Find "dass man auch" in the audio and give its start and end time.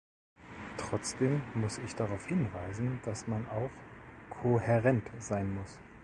3.05-3.69